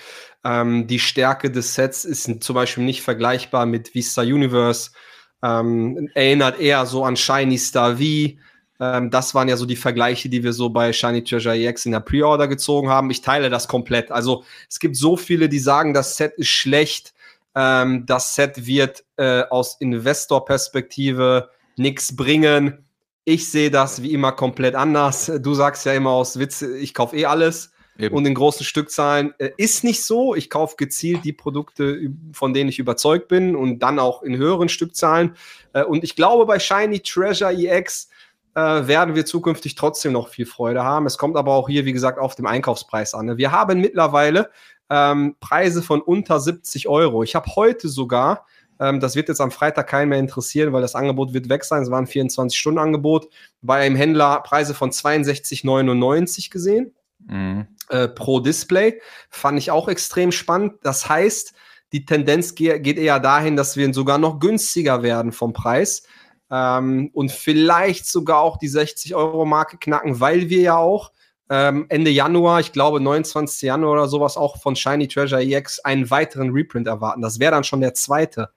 [0.43, 4.91] Ähm, die Stärke des Sets ist zum Beispiel nicht vergleichbar mit Vista Universe.
[5.43, 8.03] Ähm, erinnert eher so an Shiny Star V.
[8.79, 11.91] Ähm, das waren ja so die Vergleiche, die wir so bei Shiny Treasure EX in
[11.91, 13.09] der Preorder gezogen haben.
[13.09, 14.11] Ich teile das komplett.
[14.11, 17.13] Also es gibt so viele, die sagen, das Set ist schlecht.
[17.55, 22.85] Ähm, das Set wird äh, aus Investor-Perspektive nichts bringen.
[23.25, 25.31] Ich sehe das wie immer komplett anders.
[25.41, 27.71] Du sagst ja immer aus Witz, ich kaufe eh alles.
[27.99, 28.15] Eben.
[28.15, 30.33] Und in großen Stückzahlen äh, ist nicht so.
[30.33, 31.99] Ich kaufe gezielt die Produkte,
[32.31, 35.35] von denen ich überzeugt bin und dann auch in höheren Stückzahlen.
[35.73, 38.09] Äh, und ich glaube, bei Shiny Treasure EX
[38.55, 41.07] äh, werden wir zukünftig trotzdem noch viel Freude haben.
[41.07, 43.37] Es kommt aber auch hier, wie gesagt, auf den Einkaufspreis an.
[43.37, 44.49] Wir haben mittlerweile
[44.89, 47.23] ähm, Preise von unter 70 Euro.
[47.23, 48.45] Ich habe heute sogar
[48.79, 51.83] ähm, das wird jetzt am Freitag keinen mehr interessieren, weil das Angebot wird weg sein.
[51.83, 53.29] Es war ein 24-Stunden-Angebot.
[53.61, 56.95] Bei einem Händler Preise von 62,99 gesehen.
[57.27, 57.67] Mhm.
[57.89, 59.01] Äh, pro Display.
[59.29, 60.75] Fand ich auch extrem spannend.
[60.83, 61.53] Das heißt,
[61.91, 66.03] die Tendenz ge geht eher dahin, dass wir sogar noch günstiger werden vom Preis.
[66.49, 71.11] Ähm, und vielleicht sogar auch die 60-Euro-Marke knacken, weil wir ja auch
[71.49, 73.63] ähm, Ende Januar, ich glaube 29.
[73.63, 77.21] Januar oder sowas, auch von Shiny Treasure EX einen weiteren Reprint erwarten.
[77.21, 78.51] Das wäre dann schon der zweite.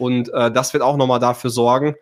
[0.00, 1.94] Und äh, das wird auch nochmal dafür sorgen,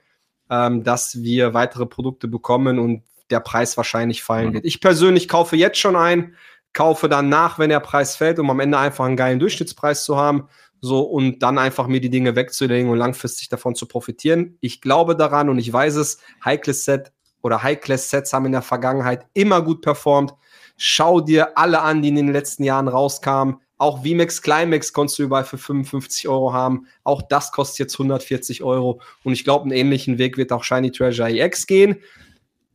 [0.51, 4.55] ähm, dass wir weitere Produkte bekommen und der Preis wahrscheinlich fallen mhm.
[4.55, 4.65] wird.
[4.65, 6.35] Ich persönlich kaufe jetzt schon ein,
[6.73, 10.17] kaufe dann nach, wenn der Preis fällt, um am Ende einfach einen geilen Durchschnittspreis zu
[10.17, 10.49] haben.
[10.81, 14.59] So und dann einfach mir die Dinge wegzulegen und langfristig davon zu profitieren.
[14.61, 19.27] Ich glaube daran und ich weiß es, heikles Set oder High-Class-Sets haben in der Vergangenheit
[19.35, 20.35] immer gut performt.
[20.77, 23.57] Schau dir alle an, die in den letzten Jahren rauskamen.
[23.79, 26.87] Auch VMAX Climax konntest du überall für 55 Euro haben.
[27.05, 29.01] Auch das kostet jetzt 140 Euro.
[29.23, 31.97] Und ich glaube, einen ähnlichen Weg wird auch Shiny Treasure EX gehen.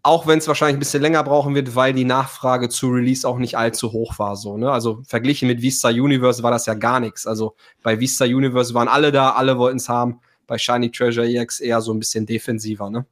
[0.02, 3.38] Auch wenn es wahrscheinlich ein bisschen länger brauchen wird, weil die Nachfrage zu Release auch
[3.38, 4.36] nicht allzu hoch war.
[4.38, 4.72] So, ne?
[4.72, 7.28] Also verglichen mit Vista Universe war das ja gar nichts.
[7.28, 10.20] Also bei Vista Universe waren alle da, alle wollten es haben.
[10.48, 13.06] Bei Shiny Treasure EX eher so ein bisschen defensiver, ne?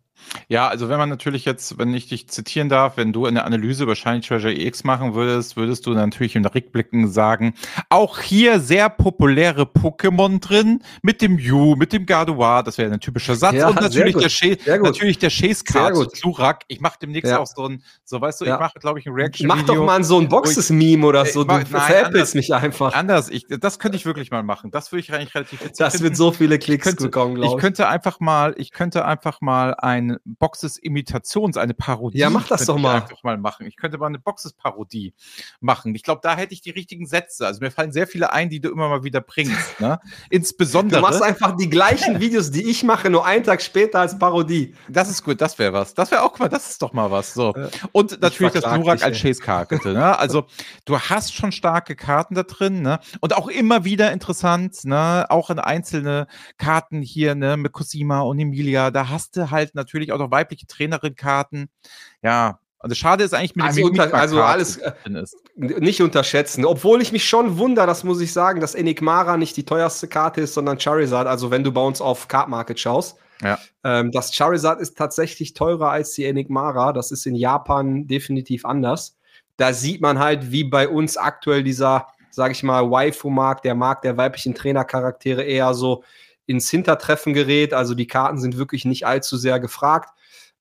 [0.47, 3.83] Ja, also wenn man natürlich jetzt, wenn ich dich zitieren darf, wenn du eine Analyse
[3.83, 7.53] über Shiny Treasure X machen würdest, würdest du natürlich im Rückblicken sagen,
[7.89, 12.99] auch hier sehr populäre Pokémon drin, mit dem Yu, mit dem Gardevoir, das wäre ein
[12.99, 13.55] typischer Satz.
[13.55, 16.63] Ja, und natürlich der, Chase, natürlich der Chase Card Glurak.
[16.67, 17.39] Ich mache demnächst Ja.
[17.39, 18.55] auch so ein, so weißt du, Ja.
[18.55, 19.47] ich mache, glaube ich, ein Reaction.
[19.47, 21.41] Mach doch mal so ein Boxes-Meme oder so.
[21.41, 22.33] Ich mach- Du nein, veräppelst anders.
[22.35, 22.93] mich einfach.
[22.93, 24.71] Anders, ich, das könnte ich wirklich mal machen.
[24.71, 26.03] Das würde ich eigentlich relativ witzig Das finden.
[26.05, 27.61] wird so viele Klicks könnte- bekommen, Ich glaube ich.
[27.61, 32.19] könnte einfach mal, ich könnte einfach mal ein Boxes Imitations, eine Parodie.
[32.19, 33.01] Ja, mach das doch mal.
[33.01, 33.65] Einfach mal machen.
[33.65, 35.13] Ich könnte mal eine Boxes Parodie
[35.59, 35.95] machen.
[35.95, 37.45] Ich glaube, da hätte ich die richtigen Sätze.
[37.45, 39.79] Also mir fallen sehr viele ein, die du immer mal wieder bringst.
[39.79, 39.99] Ne?
[40.31, 41.01] Du Insbesondere.
[41.01, 44.75] machst einfach die gleichen Videos, die ich mache, nur einen Tag später als Parodie.
[44.87, 45.93] Das ist gut, das wäre was.
[45.93, 47.33] Das wäre auch mal, das ist doch mal was.
[47.33, 47.53] So.
[47.91, 49.21] Und natürlich das Glurak dich, als.
[49.21, 49.93] Chase-Karte.
[49.93, 50.17] Ne?
[50.17, 50.45] Also
[50.85, 52.99] du hast schon starke Karten da drin, ne?
[53.19, 55.25] Und auch immer wieder interessant, ne?
[55.29, 60.00] Auch in einzelne Karten hier, ne, mit Cosima und Emilia, da hast du halt natürlich
[60.11, 61.69] auch noch weibliche Trainerin-Karten.
[62.23, 62.59] Ja.
[62.79, 64.91] Also schade ist eigentlich mit Also unter- also alles, äh,
[65.55, 66.65] Nicht unterschätzen.
[66.65, 70.41] Obwohl ich mich schon wundere, das muss ich sagen, dass Enigmara nicht die teuerste Karte
[70.41, 71.27] ist, sondern Charizard.
[71.27, 73.17] Also wenn du bei uns auf Card Market schaust.
[73.43, 73.59] Ja.
[73.83, 76.91] Ähm, das Charizard ist tatsächlich teurer als die Enigmara.
[76.93, 79.15] Das ist in Japan definitiv anders.
[79.57, 84.05] Da sieht man halt, wie bei uns aktuell dieser, sag ich mal, Waifu-Markt, der Markt
[84.05, 86.03] der weiblichen Trainercharaktere eher so
[86.51, 87.73] ins Hintertreffen gerät.
[87.73, 90.09] Also die Karten sind wirklich nicht allzu sehr gefragt.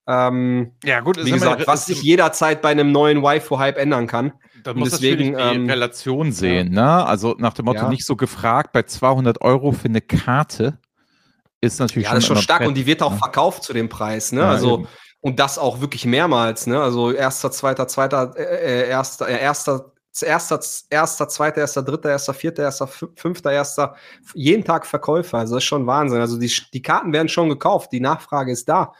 [0.07, 4.33] Ähm, Ja, gut, wie gesagt, was sich jederzeit bei einem neuen Waifu-Hype ändern kann.
[4.63, 7.05] Da muss deswegen, die ähm, Relation sehen, ne?
[7.05, 7.89] Also nach dem Motto Ja.
[7.89, 10.77] nicht so gefragt, bei 200 Euro für eine Karte
[11.61, 13.17] ist natürlich Ja, das ist schon stark Brett, und die wird auch ne?
[13.17, 14.41] verkauft zu dem Preis, ne?
[14.41, 14.87] Ja, also eben.
[15.21, 16.81] und das auch wirklich mehrmals, ne?
[16.81, 19.90] Also erster, zweiter, zweiter, äh, äh, erster, äh, erster,
[20.21, 23.95] erster, erster, zweiter, erster, dritter, erster, vierter, erster, fü- fünfter, erster,
[24.33, 25.37] jeden Tag Verkäufer.
[25.39, 26.19] Also das ist schon Wahnsinn.
[26.19, 28.93] Also die, die Karten werden schon gekauft, die Nachfrage ist da.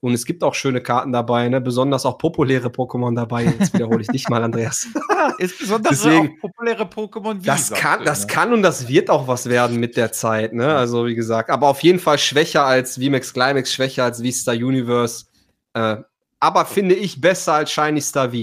[0.00, 1.60] Und es gibt auch schöne Karten dabei, ne?
[1.60, 3.44] besonders auch populäre Pokémon dabei.
[3.44, 4.86] Jetzt wiederhole ich dich mal, Andreas.
[5.38, 8.26] ist besonders Deswegen- auch populäre Pokémon wie Das kann, das ne?
[8.26, 10.76] kann und das wird auch was werden mit der Zeit, ne?
[10.76, 15.24] Also, wie gesagt, aber auf jeden Fall schwächer als VMAX Climax, schwächer als Vista Universe.
[15.72, 15.96] Äh,
[16.40, 18.36] aber finde ich besser als Shiny Star V.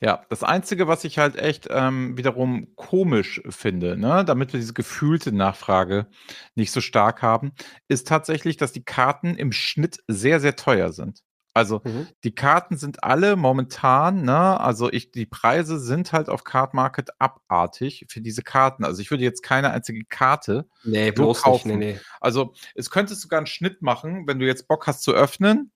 [0.00, 4.72] Ja, das Einzige, was ich halt echt ähm, wiederum komisch finde, ne, damit wir diese
[4.74, 6.06] gefühlte Nachfrage
[6.54, 7.52] nicht so stark haben,
[7.88, 11.22] ist tatsächlich, dass die Karten im Schnitt sehr, sehr teuer sind.
[11.56, 11.82] Also
[12.24, 17.10] die Karten sind alle momentan, ne, also ich, die Preise sind halt auf Card Market
[17.20, 18.84] abartig für diese Karten.
[18.84, 21.44] Also ich würde jetzt keine einzige Karte Nee, So bloß nicht.
[21.44, 21.78] kaufen.
[21.78, 22.00] Nee, nee.
[22.20, 25.70] Also es könntest sogar einen Schnitt machen, wenn du jetzt Bock hast zu öffnen,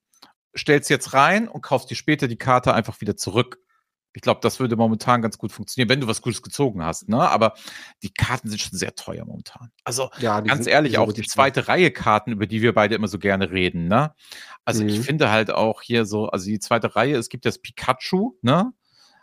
[0.57, 3.59] stellst jetzt rein und kaufst dir später die Karte einfach wieder zurück.
[4.15, 7.09] Ich glaube, das würde momentan ganz gut funktionieren, wenn du was Gutes gezogen hast.
[7.09, 7.21] Ne?
[7.21, 7.55] Aber
[8.03, 9.71] die Karten sind schon sehr teuer momentan.
[9.85, 13.09] Also Ja, ganz sind- ehrlich, auch die zweite Reihe Karten, über die wir beide immer
[13.09, 13.87] so gerne reden.
[13.87, 14.15] Ne?
[14.65, 15.03] Also ich Mhm.
[15.05, 18.73] finde halt auch hier so, also die zweite Reihe, es gibt das Pikachu, ne?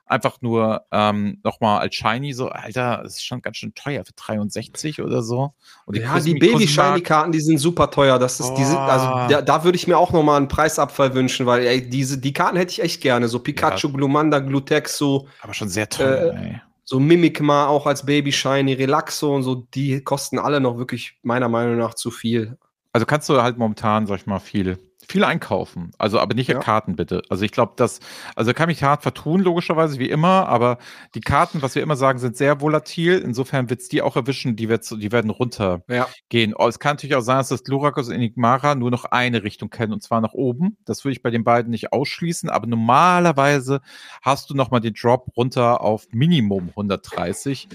[0.08, 4.14] Einfach nur ähm, nochmal als Shiny, so, Alter, das ist schon ganz schön teuer für
[4.14, 5.54] 63 oder so.
[5.86, 8.20] Und Ja, die Baby Cosima- Shiny Karten, die sind super teuer.
[8.20, 9.28] Das ist, die sind, also Oh.
[9.28, 12.34] da, da würde ich mir auch noch mal einen Preisabfall wünschen, weil ey, diese, die
[12.34, 13.28] Karten hätte ich echt gerne.
[13.28, 16.62] So Pikachu, Glumanda, Glutexo, Aber schon sehr teuer, Äh, ey.
[16.84, 21.50] so Mimikma auch als Baby Shiny, Relaxo und so, die kosten alle noch wirklich meiner
[21.50, 22.58] Meinung nach zu viel.
[22.94, 24.78] Also kannst du halt momentan, sag ich mal, viel,
[25.12, 25.92] viel einkaufen.
[25.98, 26.60] Also, aber nicht Ja.
[26.60, 27.22] Karten bitte.
[27.30, 28.00] Also ich glaube, das,
[28.36, 30.78] also kann mich hart vertun, logischerweise, wie immer, aber
[31.16, 33.20] die Karten, was wir immer sagen, sind sehr volatil.
[33.20, 35.84] Insofern wird es die auch erwischen, die, wird's- die werden runtergehen.
[35.90, 36.56] Ja.
[36.58, 39.70] Oh, Es kann natürlich auch sein, dass das Glurakus und Enigmara nur noch eine Richtung
[39.70, 40.78] kennen, und zwar nach oben.
[40.86, 43.82] Das würde ich bei den beiden nicht ausschließen, aber normalerweise
[44.22, 47.68] hast du nochmal den Drop runter auf Minimum 130.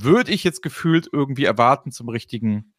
[0.00, 2.72] Würde ich jetzt gefühlt irgendwie erwarten zum richtigen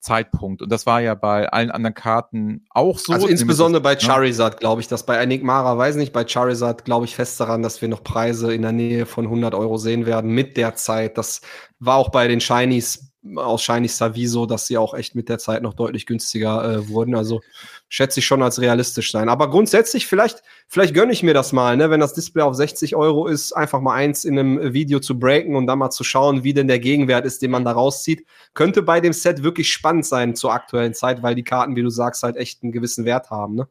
[0.00, 0.62] Zeitpunkt.
[0.62, 3.12] Und das war ja bei allen anderen Karten auch so.
[3.12, 4.00] also insbesondere bei Ja.
[4.00, 7.82] Charizard glaube ich, dass bei Enigmara, weiß nicht, bei Charizard glaube ich fest daran, dass
[7.82, 11.18] wir noch Preise in der Nähe von 100 Euro sehen werden mit der Zeit.
[11.18, 11.40] Das
[11.78, 15.38] war auch bei den Shinies aus Shiny Savi so, dass sie auch echt mit der
[15.38, 17.16] Zeit noch deutlich günstiger äh, wurden.
[17.16, 17.40] Also
[17.88, 19.28] schätze ich schon als realistisch sein.
[19.28, 21.90] Aber grundsätzlich, vielleicht, vielleicht gönne ich mir das mal, ne?
[21.90, 25.54] wenn das Display auf 60 Euro ist, einfach mal eins in einem Video zu breaken
[25.54, 28.26] und dann mal zu schauen, wie denn der Gegenwert ist, den man da rauszieht.
[28.54, 31.90] Könnte bei dem Set wirklich spannend sein zur aktuellen Zeit, weil die Karten, wie du
[31.90, 33.54] sagst, halt echt einen gewissen Wert haben.
[33.54, 33.68] Ne?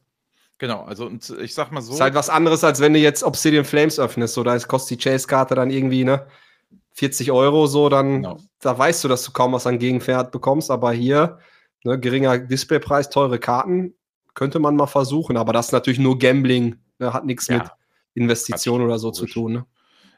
[0.57, 1.93] Genau, also und ich sag mal so.
[1.93, 5.03] Ist halt was anderes, als wenn du jetzt Obsidian Flames öffnest, so da kostet die
[5.03, 6.25] Chase-Karte dann irgendwie, ne?
[6.93, 8.37] 40 Euro, so, dann genau.
[8.61, 11.39] da weißt du, dass du kaum was an Gegenpferd bekommst, aber hier,
[11.83, 13.93] ne, geringer Displaypreis, teure Karten,
[14.35, 17.57] könnte man mal versuchen, aber das ist natürlich nur Gambling, ne, hat nichts ja.
[17.57, 17.71] mit
[18.13, 19.65] Investition oder so zu tun, ne?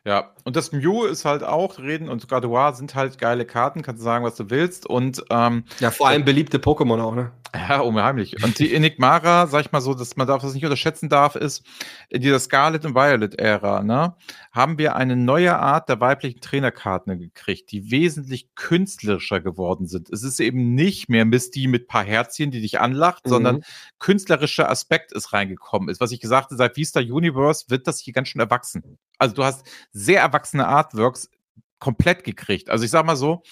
[0.08, 4.00] Ja, und das Mew ist halt auch, Reden und Gardevoir sind halt geile Karten, kannst
[4.00, 4.86] du sagen, was du willst.
[4.86, 7.34] Und ähm, ja, vor allem beliebte Pokémon auch, ne?
[7.54, 8.42] Ja, unheimlich.
[8.42, 11.66] Und die Enigmara, sag ich mal so, dass man das nicht unterschätzen darf, ist,
[12.08, 14.16] in dieser Scarlet und Violet-Ära, ne,
[14.54, 20.10] haben wir eine neue Art der weiblichen Trainerkarten gekriegt, die wesentlich künstlerischer geworden sind.
[20.10, 23.30] Es ist eben nicht mehr Misty mit paar Herzchen, die dich anlacht, mhm.
[23.30, 23.64] sondern
[24.00, 26.00] künstlerischer Aspekt ist reingekommen ist.
[26.00, 28.98] Was ich gesagt habe, seit Vista Universe wird das hier ganz schön erwachsen.
[29.20, 31.30] Also du hast sehr erwachsene Artworks
[31.80, 32.70] komplett gekriegt.
[32.70, 33.44] Also ich sag mal so,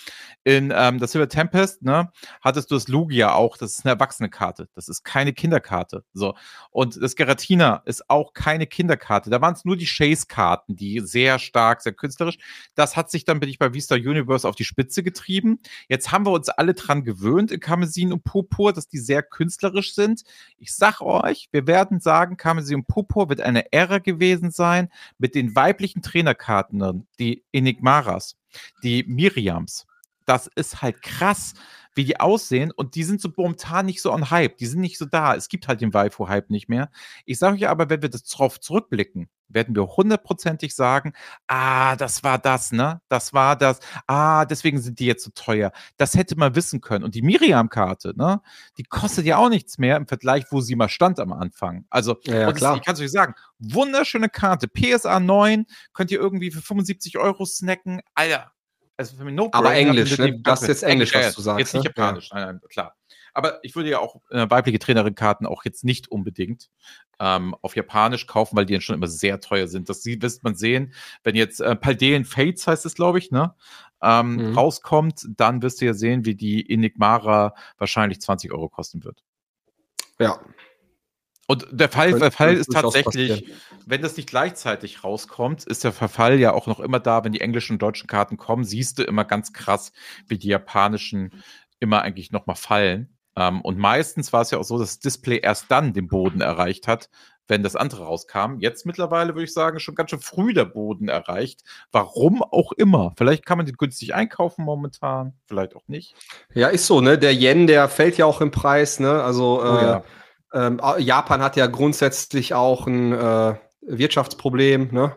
[0.43, 2.11] in ähm, das Silver Tempest, ne,
[2.41, 4.69] hattest du das Lugia auch, das ist eine erwachsene Karte.
[4.75, 6.03] Das ist keine Kinderkarte.
[6.13, 6.35] So.
[6.71, 9.29] Und das Geratina ist auch keine Kinderkarte.
[9.29, 12.37] Da waren es nur die Chase-Karten, die sehr stark, sehr künstlerisch.
[12.75, 15.59] Das hat sich dann, bin ich bei Vista Universe auf die Spitze getrieben.
[15.87, 19.93] Jetzt haben wir uns alle dran gewöhnt in Kamesin und Purpur, dass die sehr künstlerisch
[19.93, 20.23] sind.
[20.57, 25.35] Ich sag euch, wir werden sagen, Kamesin und Purpur wird eine Ära gewesen sein mit
[25.35, 28.24] den weiblichen Trainerkarten, die Enigmaras,
[28.83, 29.85] die Miriams
[30.25, 31.53] das ist halt krass,
[31.95, 34.97] wie die aussehen und die sind so momentan nicht so on Hype, die sind nicht
[34.97, 35.35] so da.
[35.35, 36.89] Es gibt halt den Waifu-Hype nicht mehr.
[37.25, 41.13] Ich sage euch aber, wenn wir das drauf zurückblicken, werden wir hundertprozentig sagen,
[41.47, 43.01] ah, das war das, ne?
[43.07, 43.79] Das war das.
[44.07, 45.71] Ah, deswegen sind die jetzt so teuer.
[45.97, 47.03] Das hätte man wissen können.
[47.03, 48.41] Und die Miriam-Karte, ne?
[48.77, 51.85] Die kostet ja auch nichts mehr im Vergleich, wo sie mal stand am Anfang.
[51.89, 52.77] Also, ja, klar.
[52.77, 54.67] ich kann es euch sagen, wunderschöne Karte.
[54.67, 58.01] PSA 9 könnt ihr irgendwie für 75 Euro snacken.
[58.13, 58.51] Alter,
[58.97, 60.39] also für mich no Aber Englisch, ne?
[60.41, 61.59] Das ist jetzt Englisch, was du sagst.
[61.59, 61.89] Jetzt nicht ne?
[61.89, 62.37] Japanisch, ja.
[62.37, 62.95] nein, nein, klar.
[63.33, 66.69] Aber ich würde ja auch äh, weibliche Trainerin-Karten auch jetzt nicht unbedingt
[67.19, 69.89] ähm, auf Japanisch kaufen, weil die dann schon immer sehr teuer sind.
[69.89, 73.53] Das wirst man sehen, wenn jetzt äh, Paldean Fates heißt es, glaube ich, ne?
[74.01, 74.57] Ähm, mhm.
[74.57, 79.23] rauskommt, dann wirst du ja sehen, wie die Enigmara wahrscheinlich 20 Euro kosten wird.
[80.19, 80.39] Ja,
[81.47, 83.51] und der Fall, der Fall ist tatsächlich,
[83.85, 87.41] wenn das nicht gleichzeitig rauskommt, ist der Verfall ja auch noch immer da, wenn die
[87.41, 89.91] englischen und deutschen Karten kommen, siehst du immer ganz krass,
[90.27, 91.43] wie die japanischen
[91.79, 93.15] immer eigentlich nochmal fallen.
[93.35, 96.41] Ähm, und meistens war es ja auch so, dass das Display erst dann den Boden
[96.41, 97.09] erreicht hat,
[97.47, 98.57] wenn das andere rauskam.
[98.57, 101.61] Jetzt mittlerweile würde ich sagen, schon ganz schön früh der Boden erreicht.
[101.91, 103.13] Warum auch immer.
[103.17, 106.15] Vielleicht kann man den günstig einkaufen momentan, vielleicht auch nicht.
[106.55, 107.19] Ja, ist so, ne?
[107.19, 109.21] Der Yen, der fällt ja auch im Preis, ne?
[109.21, 110.03] Also oh, äh, ja
[110.55, 115.15] ähm, Japan hat ja grundsätzlich auch ein äh, Wirtschaftsproblem, ne?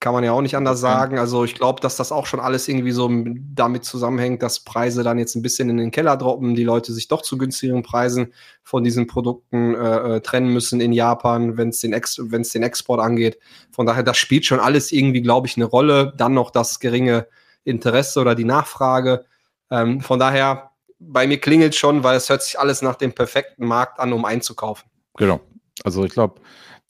[0.00, 1.18] Kann man ja auch nicht anders sagen.
[1.18, 5.18] Also ich glaube, dass das auch schon alles irgendwie so damit zusammenhängt, dass Preise dann
[5.18, 8.32] jetzt ein bisschen in den Keller droppen, die Leute sich doch zu günstigeren Preisen
[8.62, 13.00] von diesen Produkten äh, äh trennen müssen in Japan, wenn es den, Ex den Export
[13.00, 13.38] angeht.
[13.72, 16.14] Von daher, das spielt schon alles irgendwie, glaube ich, eine Rolle.
[16.16, 17.26] Dann noch das geringe
[17.64, 19.24] Interesse oder die Nachfrage.
[19.68, 23.66] Ähm, von daher, bei mir klingelt schon, weil es hört sich alles nach dem perfekten
[23.66, 24.88] Markt an, um einzukaufen.
[25.16, 25.40] Genau.
[25.84, 26.40] Also ich glaube,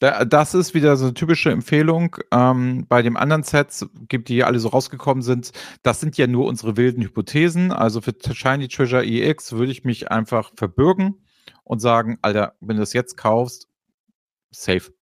[0.00, 2.16] das ist wieder so eine typische Empfehlung.
[2.30, 5.50] Ähm, bei den anderen Sets, die hier alle so rausgekommen sind,
[5.82, 7.72] das sind ja nur unsere wilden Hypothesen.
[7.72, 11.24] Also für Shiny Treasure EX würde ich mich einfach verbürgen
[11.64, 13.68] und sagen, Alter, wenn du das jetzt kaufst,
[14.50, 14.92] safe.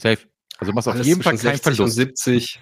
[0.00, 0.18] Safe.
[0.58, 1.80] Also machst auf jeden Fall keinen Verlust.
[1.80, 2.60] Und 70.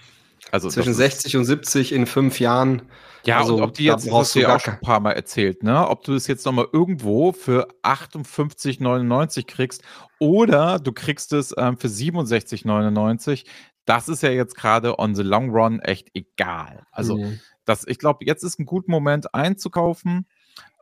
[0.55, 2.83] Also zwischen 60 und 70 in fünf Jahren.
[3.25, 5.11] Ja, also, und ob die jetzt, das hast du ja auch schon ein paar Mal
[5.11, 5.88] erzählt, ne?
[5.88, 9.83] Ob du das jetzt nochmal irgendwo für 58,99 kriegst
[10.21, 13.47] oder du kriegst es ähm, für 67,99,
[13.85, 16.87] das ist ja jetzt gerade on the long run echt egal.
[16.93, 17.40] Also, mhm.
[17.64, 20.25] das, ich glaube, jetzt ist ein guter Moment einzukaufen.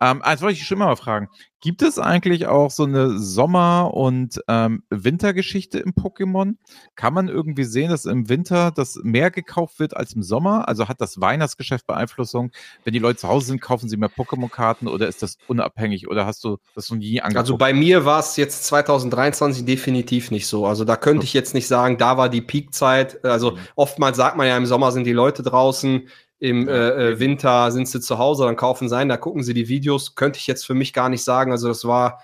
[0.02, 1.28] Ähm, also wollte ich schon immer mal fragen,
[1.60, 6.56] gibt es eigentlich auch so eine Sommer- und ähm, Wintergeschichte im Pokémon?
[6.96, 10.66] Kann man irgendwie sehen, dass im Winter das mehr gekauft wird als im Sommer?
[10.66, 12.50] Also hat das Weihnachtsgeschäft Beeinflussung?
[12.82, 16.26] Wenn die Leute zu Hause sind, kaufen sie mehr Pokémon-Karten oder ist das unabhängig oder
[16.26, 17.38] hast du das noch nie angeguckt?
[17.38, 20.66] Also bei mir war es jetzt 2023 definitiv nicht so.
[20.66, 23.24] Also da könnte ich jetzt nicht sagen, da war die Peakzeit.
[23.24, 23.58] Also mhm.
[23.76, 26.08] oftmals sagt man ja, im Sommer sind die Leute draußen
[26.42, 26.72] im äh,
[27.12, 30.16] äh, Winter sind sie zu Hause, dann kaufen sie ein, da gucken sie die Videos.
[30.16, 31.52] Könnte ich jetzt für mich gar nicht sagen.
[31.52, 32.20] Also das war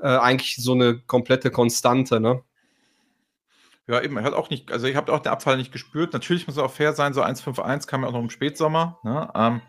[0.00, 2.42] äh, eigentlich so eine komplette Konstante, ne?
[3.86, 6.12] Ja, eben, er hat auch nicht, also ich habe auch den Abfall nicht gespürt.
[6.12, 8.98] Natürlich muss er auch fair sein, so 1,51 kam ja auch noch im Spätsommer.
[9.04, 9.28] Ne?
[9.36, 9.60] Ähm,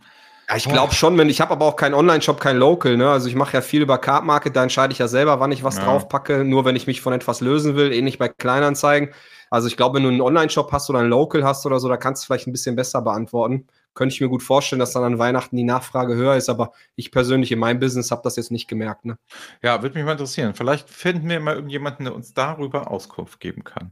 [0.49, 3.09] ja, ich glaube schon, wenn ich habe aber auch keinen Online-Shop, kein Local, ne?
[3.11, 5.63] Also ich mache ja viel über Card Market, da entscheide ich ja selber, wann ich
[5.63, 5.85] was ja.
[5.85, 9.13] drauf packe, nur wenn ich mich von etwas lösen will, ähnlich bei Kleinanzeigen.
[9.51, 11.97] Also ich glaube, wenn du einen Online-Shop hast oder ein Local hast oder so, da
[11.97, 13.67] kannst du vielleicht ein bisschen besser beantworten.
[13.93, 17.11] Könnte ich mir gut vorstellen, dass dann an Weihnachten die Nachfrage höher ist, aber ich
[17.11, 19.05] persönlich in meinem Business habe das jetzt nicht gemerkt.
[19.05, 19.17] Ne?
[19.61, 20.53] Ja, würde mich mal interessieren.
[20.53, 23.91] Vielleicht finden wir mal irgendjemanden, der uns darüber Auskunft geben kann.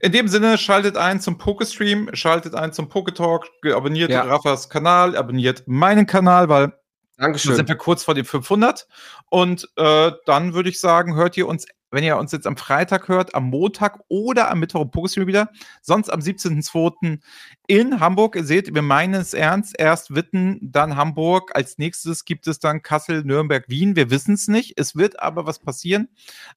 [0.00, 4.22] In dem Sinne, schaltet ein zum Pokestream, schaltet ein zum Poketalk, abonniert ja.
[4.22, 6.72] Raffas Kanal, abonniert meinen Kanal, weil
[7.18, 7.52] Dankeschön.
[7.52, 8.86] Dann sind wir kurz vor den 500
[9.30, 13.08] und äh, dann würde ich sagen, hört ihr uns wenn ihr uns jetzt am Freitag
[13.08, 15.48] hört, am Montag oder am Mittwoch im Pokestream wieder.
[15.82, 17.20] Sonst am 17.02.
[17.68, 18.36] in Hamburg.
[18.36, 19.74] Ihr seht, wir meinen es ernst.
[19.78, 21.50] Erst Witten, dann Hamburg.
[21.54, 23.96] Als nächstes gibt es dann Kassel, Nürnberg, Wien.
[23.96, 24.78] Wir wissen es nicht.
[24.78, 26.08] Es wird aber was passieren.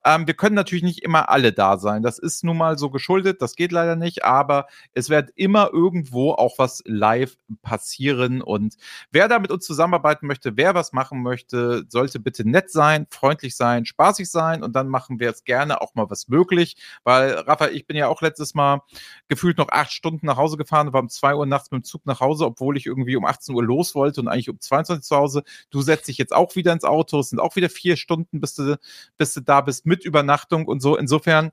[0.05, 2.03] Ähm, wir können natürlich nicht immer alle da sein.
[2.03, 3.41] Das ist nun mal so geschuldet.
[3.41, 4.23] Das geht leider nicht.
[4.23, 8.41] Aber es wird immer irgendwo auch was live passieren.
[8.41, 8.75] Und
[9.11, 13.55] wer da mit uns zusammenarbeiten möchte, wer was machen möchte, sollte bitte nett sein, freundlich
[13.55, 14.63] sein, spaßig sein.
[14.63, 18.07] Und dann machen wir jetzt gerne auch mal was möglich, weil Rafa, ich bin ja
[18.07, 18.81] auch letztes Mal
[19.27, 22.05] gefühlt noch acht Stunden nach Hause gefahren, war um zwei Uhr nachts mit dem Zug
[22.05, 25.03] nach Hause, obwohl ich irgendwie um 18 Uhr los wollte und eigentlich um 22 Uhr
[25.03, 25.43] zu Hause.
[25.69, 28.55] Du setzt dich jetzt auch wieder ins Auto, es sind auch wieder vier Stunden, bis
[28.55, 28.77] du,
[29.17, 30.97] bis du da bist mit Übernachtung und so.
[30.97, 31.51] Insofern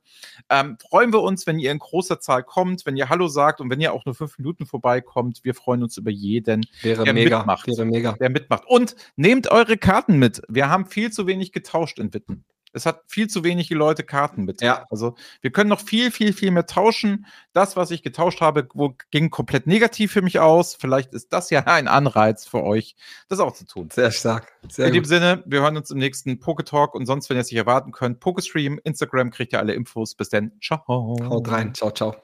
[0.50, 3.70] ähm, freuen wir uns, wenn ihr in großer Zahl kommt, wenn ihr Hallo sagt und
[3.70, 5.40] wenn ihr auch nur fünf Minuten vorbeikommt.
[5.42, 7.38] Wir freuen uns über jeden, Wäre der mega.
[7.38, 7.66] mitmacht.
[7.66, 8.12] Wäre mega.
[8.12, 8.64] Der mitmacht.
[8.66, 10.42] Und nehmt eure Karten mit.
[10.48, 12.44] Wir haben viel zu wenig getauscht in Witten.
[12.76, 14.60] Es hat viel zu wenige Leute Karten mit.
[14.62, 14.86] Ja.
[14.90, 17.26] Also wir können noch viel, viel, viel mehr tauschen.
[17.52, 18.68] Das, was ich getauscht habe,
[19.10, 20.74] ging komplett negativ für mich aus.
[20.74, 22.94] Vielleicht ist das ja ein Anreiz für euch,
[23.28, 23.88] das auch zu tun.
[23.92, 24.52] Sehr stark.
[24.68, 25.02] Sehr In gut.
[25.02, 27.92] dem Sinne, wir hören uns im nächsten Poketalk und sonst, wenn ihr es nicht erwarten
[27.92, 30.14] könnt, Pokestream, Instagram kriegt ihr alle Infos.
[30.14, 30.52] Bis dann.
[30.62, 30.84] Ciao.
[30.86, 31.74] Haut rein.
[31.74, 32.14] Ciao, ciao.